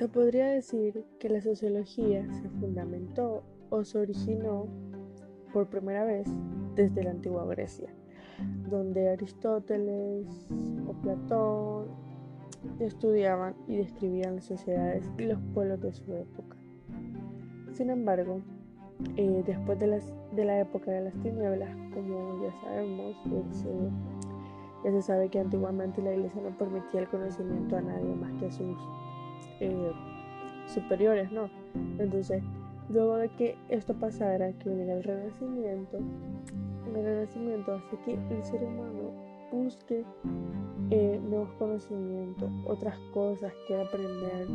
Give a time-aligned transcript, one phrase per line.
[0.00, 4.66] Se podría decir que la sociología se fundamentó o se originó
[5.52, 6.26] por primera vez
[6.74, 7.90] desde la antigua Grecia,
[8.70, 10.26] donde Aristóteles
[10.86, 11.88] o Platón
[12.78, 16.56] estudiaban y describían las sociedades y los pueblos de su época.
[17.74, 18.40] Sin embargo,
[19.18, 19.86] eh, después de,
[20.46, 23.16] la época de las tinieblas, como ya sabemos,
[24.82, 28.46] ya se sabe que antiguamente la iglesia no permitía el conocimiento a nadie más que
[28.46, 28.78] a sus
[29.60, 29.92] eh,
[30.66, 31.50] superiores, ¿no?
[31.98, 32.42] Entonces,
[32.88, 35.98] luego de que esto pasara, que viniera el renacimiento,
[36.94, 39.12] el renacimiento hace que el ser humano
[39.52, 40.04] busque
[40.90, 44.46] eh, nuevos conocimientos, otras cosas que aprender.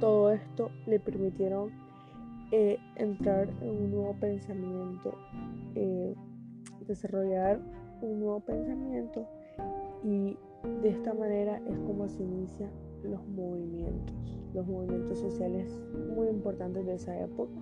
[0.00, 1.70] Todo esto le permitieron
[2.52, 5.14] eh, entrar en un nuevo pensamiento,
[6.86, 7.60] desarrollar
[8.02, 9.26] un nuevo pensamiento
[10.04, 10.36] y
[10.82, 12.70] de esta manera es como se inicia
[13.02, 14.14] los movimientos,
[14.54, 15.80] los movimientos sociales
[16.14, 17.60] muy importantes de esa época,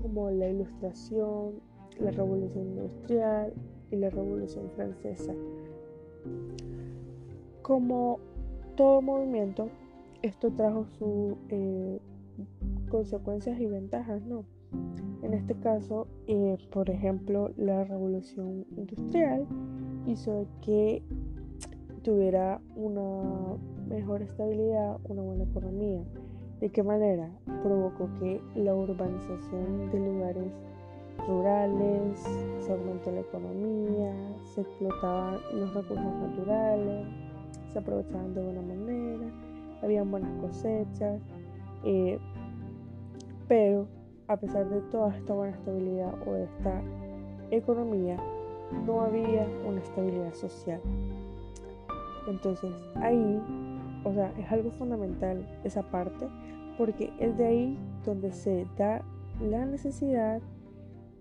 [0.00, 1.60] como la ilustración,
[1.98, 3.52] la revolución industrial
[3.90, 5.34] y la revolución francesa.
[7.62, 8.20] Como
[8.76, 9.68] todo movimiento,
[10.22, 12.00] esto trajo sus eh,
[12.88, 14.44] consecuencias y ventajas, ¿no?
[15.22, 19.46] En este caso, eh, por ejemplo, la revolución industrial
[20.06, 21.02] hizo que
[22.06, 23.56] tuviera una
[23.88, 26.04] mejor estabilidad, una buena economía.
[26.60, 27.28] ¿De qué manera?
[27.64, 30.52] Provocó que la urbanización de lugares
[31.26, 32.20] rurales,
[32.60, 34.14] se aumentó la economía,
[34.54, 37.08] se explotaban los recursos naturales,
[37.72, 39.26] se aprovechaban de buena manera,
[39.82, 41.20] habían buenas cosechas,
[41.84, 42.20] eh,
[43.48, 43.88] pero
[44.28, 46.80] a pesar de toda esta buena estabilidad o esta
[47.50, 48.16] economía,
[48.86, 50.80] no había una estabilidad social.
[52.26, 53.40] Entonces ahí,
[54.04, 56.28] o sea, es algo fundamental esa parte,
[56.78, 59.02] porque es de ahí donde se da
[59.40, 60.40] la necesidad,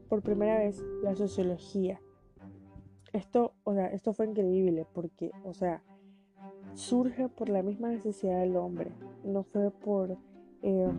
[0.10, 2.00] por primera vez, la sociología.
[3.14, 5.82] Esto, o sea, esto fue increíble porque, o sea,
[6.74, 8.92] surge por la misma necesidad del hombre,
[9.24, 10.18] no fue por
[10.62, 10.92] eh,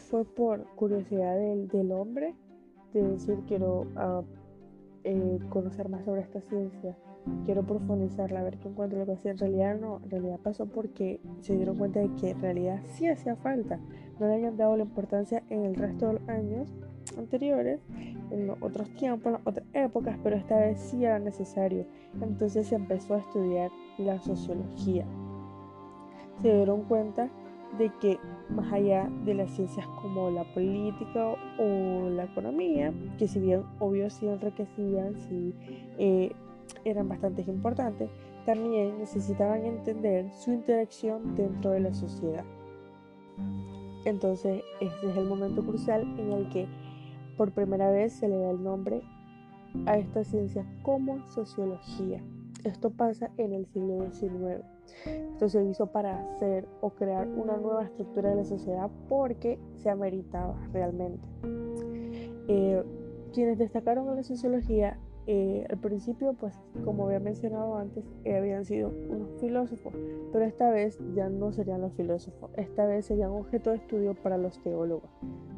[0.00, 2.34] fue por curiosidad del, hombre
[2.92, 4.22] de decir quiero ah,
[5.04, 6.96] eh, conocer más sobre esta ciencia,
[7.44, 9.30] quiero profundizarla, a ver qué encuentro lo que hacía.
[9.30, 13.08] En realidad no, en realidad pasó porque se dieron cuenta de que en realidad sí
[13.08, 13.78] hacía falta.
[14.18, 16.68] No le habían dado la importancia en el resto de los años
[17.16, 17.80] anteriores,
[18.30, 21.86] en otros tiempos, en otras épocas, pero esta vez sí era necesario.
[22.20, 25.06] Entonces se empezó a estudiar la sociología.
[26.42, 27.30] Se dieron cuenta
[27.78, 33.40] de que más allá de las ciencias como la política o la economía, que si
[33.40, 35.54] bien obvio sí enriquecían, sí
[35.98, 36.32] eh,
[36.84, 38.10] eran bastante importantes,
[38.44, 42.44] también necesitaban entender su interacción dentro de la sociedad.
[44.04, 46.66] Entonces, ese es el momento crucial en el que
[47.36, 49.02] por primera vez se le da el nombre
[49.86, 52.22] a esta ciencia como sociología.
[52.64, 54.64] Esto pasa en el siglo XIX.
[55.04, 59.90] Esto se hizo para hacer o crear una nueva estructura de la sociedad porque se
[59.90, 61.26] ameritaba realmente.
[62.48, 62.82] Eh,
[63.32, 68.64] quienes destacaron en la sociología eh, al principio, pues como había mencionado antes, eh, habían
[68.64, 69.92] sido unos filósofos,
[70.32, 74.38] pero esta vez ya no serían los filósofos, esta vez serían objeto de estudio para
[74.38, 75.10] los teólogos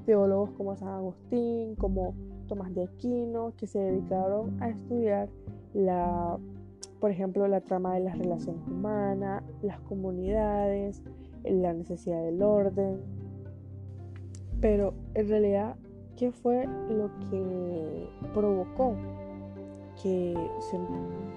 [0.04, 2.14] teólogos como San Agustín, como
[2.48, 5.28] Tomás de Aquino, que se dedicaron a estudiar
[5.74, 6.38] la,
[7.02, 11.02] por ejemplo, la trama de las relaciones humanas, las comunidades,
[11.42, 13.00] la necesidad del orden.
[14.60, 15.74] Pero en realidad,
[16.16, 18.94] ¿qué fue lo que provocó
[20.00, 20.32] que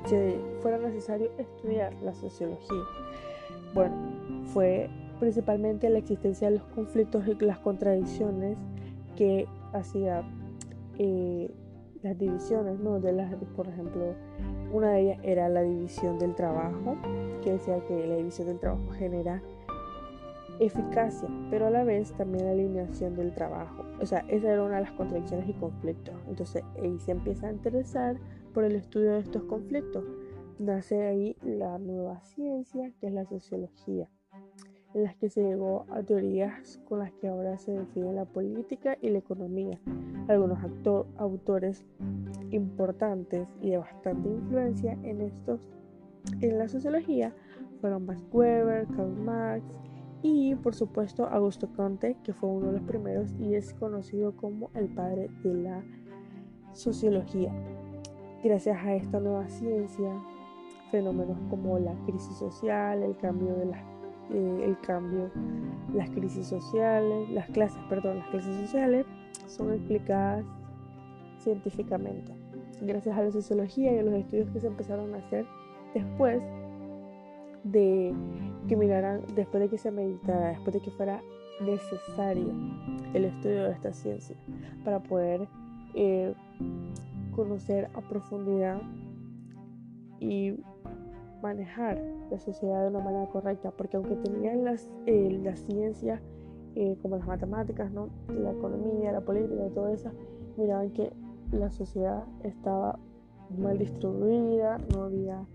[0.06, 2.84] se, fuera necesario estudiar la sociología?
[3.74, 3.96] Bueno,
[4.54, 4.88] fue
[5.20, 8.60] principalmente la existencia de los conflictos y las contradicciones
[9.16, 10.22] que hacía
[11.00, 11.50] eh,
[12.04, 13.00] las divisiones, ¿no?
[13.00, 14.14] De las, por ejemplo,
[14.76, 16.98] una de ellas era la división del trabajo,
[17.42, 19.42] que decía que la división del trabajo genera
[20.60, 23.86] eficacia, pero a la vez también la alineación del trabajo.
[24.02, 26.16] O sea, esa era una de las contradicciones y conflictos.
[26.28, 28.18] Entonces, ahí se empieza a interesar
[28.54, 30.04] por el estudio de estos conflictos.
[30.60, 34.10] Nace ahí la nueva ciencia, que es la sociología
[34.96, 38.98] en las que se llegó a teorías con las que ahora se define la política
[39.02, 39.78] y la economía.
[40.30, 40.58] Algunos
[41.18, 41.86] autores
[42.52, 45.68] importantes y de bastante influencia en estos
[46.42, 47.36] en la sociología
[47.82, 49.66] fueron Max Weber, Karl Marx
[50.24, 54.72] y por supuesto Augusto Conte, que fue uno de los primeros y es conocido como
[54.76, 55.84] el padre de la
[56.74, 57.54] sociología.
[58.44, 60.10] Gracias a esta nueva ciencia,
[60.90, 63.95] fenómenos como la crisis social, el cambio de las
[64.32, 65.30] eh, el cambio,
[65.94, 69.06] las crisis sociales, las clases, perdón, las clases sociales
[69.48, 70.46] son explicadas
[71.40, 72.34] científicamente.
[72.82, 75.46] Gracias a la sociología y a los estudios que se empezaron a hacer
[75.94, 76.42] después
[77.64, 78.14] de
[78.68, 81.22] que miraran, después de que se meditara, después de que fuera
[81.62, 82.52] necesario
[83.14, 84.36] el estudio de esta ciencia
[84.84, 85.48] para poder
[85.94, 86.34] eh,
[87.36, 88.82] conocer a profundidad
[90.20, 90.54] y
[91.46, 92.02] manejar
[92.32, 96.22] la sociedad de una manera correcta, porque aunque tenían las, eh, las ciencias
[96.76, 98.10] eh, como las matemáticas, ¿no?
[98.30, 100.10] la economía, la política, todo eso,
[100.58, 101.14] miraban que
[101.52, 103.00] la sociedad estaba
[103.58, 105.46] mal distribuida, no había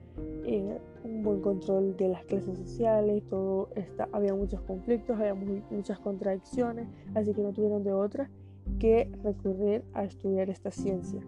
[0.45, 5.99] eh, un buen control de las clases sociales, todo está, había muchos conflictos, había muchas
[5.99, 8.31] contradicciones, así que no tuvieron de otra
[8.79, 11.21] que recurrir a estudiar esta ciencia.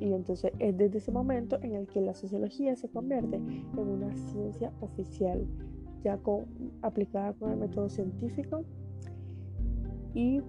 [0.00, 4.14] Y entonces es desde ese momento en el que la sociología se convierte en una
[4.14, 5.46] ciencia oficial,
[6.02, 6.46] ya con,
[6.82, 8.64] aplicada con el método científico
[10.14, 10.40] y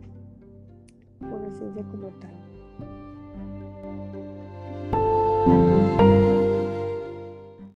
[1.22, 2.39] una ciencia como tal.